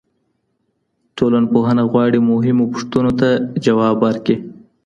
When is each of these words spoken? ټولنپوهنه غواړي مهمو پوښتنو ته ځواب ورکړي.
ټولنپوهنه 1.17 1.83
غواړي 1.91 2.19
مهمو 2.31 2.65
پوښتنو 2.73 3.11
ته 3.19 3.29
ځواب 3.65 3.95
ورکړي. 4.05 4.35